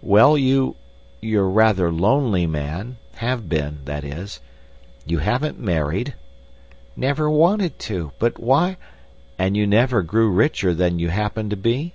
"Well, 0.00 0.38
you—you're 0.38 1.44
a 1.44 1.48
rather 1.48 1.92
lonely 1.92 2.46
man—have 2.46 3.46
been, 3.46 3.80
that 3.84 4.04
is. 4.04 4.40
You 5.04 5.18
haven't 5.18 5.60
married." 5.60 6.14
"Never 6.96 7.28
wanted 7.28 7.78
to. 7.80 8.12
But 8.18 8.40
why—" 8.40 8.78
"And 9.38 9.54
you 9.54 9.66
never 9.66 10.00
grew 10.00 10.30
richer 10.30 10.72
than 10.72 10.98
you 10.98 11.10
happened 11.10 11.50
to 11.50 11.56
be?" 11.58 11.92